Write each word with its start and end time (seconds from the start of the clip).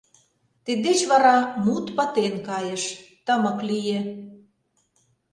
Тиддеч 0.63 0.99
вара 1.11 1.37
мут 1.65 1.85
пытен 1.97 2.35
кайыш, 2.47 2.83
тымык 3.25 3.59
лие. 3.67 3.99